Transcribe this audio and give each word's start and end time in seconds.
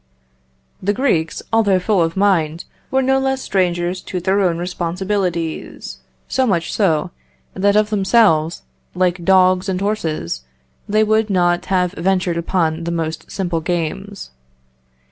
The 0.81 0.93
Greeks, 0.95 1.43
although 1.53 1.77
full 1.77 2.01
of 2.01 2.17
mind, 2.17 2.65
were 2.89 3.03
no 3.03 3.19
less 3.19 3.39
strangers 3.43 4.01
to 4.01 4.19
their 4.19 4.39
own 4.41 4.57
responsibilities; 4.57 5.99
so 6.27 6.47
much 6.47 6.73
so, 6.73 7.11
that 7.53 7.75
of 7.75 7.91
themselves, 7.91 8.63
like 8.95 9.23
dogs 9.23 9.69
and 9.69 9.79
horses, 9.79 10.41
they 10.89 11.03
would 11.03 11.29
not 11.29 11.65
have 11.65 11.91
ventured 11.91 12.37
upon 12.37 12.85
the 12.85 12.91
most 12.91 13.29
simple 13.31 13.61
games. 13.61 14.31